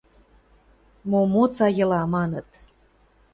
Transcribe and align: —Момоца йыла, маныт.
—Момоца 1.09 1.67
йыла, 1.77 2.01
маныт. 2.13 2.49